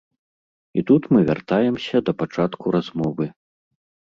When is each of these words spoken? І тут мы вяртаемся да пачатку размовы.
І 0.81 0.83
тут 0.91 1.03
мы 1.15 1.19
вяртаемся 1.29 2.01
да 2.07 2.11
пачатку 2.23 2.65
размовы. 2.77 3.25